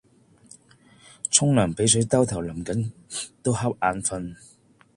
[1.29, 2.91] 沖涼比水兜頭淋緊
[3.43, 4.35] 都恰眼瞓